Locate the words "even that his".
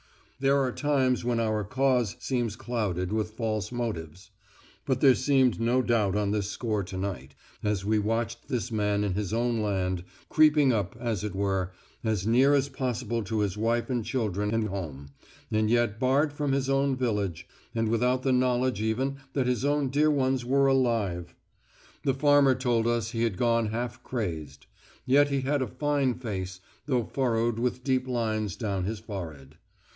18.81-19.63